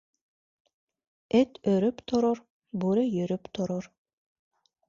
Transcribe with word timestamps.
Эт 1.41 1.59
өрөп 1.73 2.01
торор, 2.13 2.43
бүре 2.85 3.07
йөрөп 3.13 3.55
торор. 3.59 3.93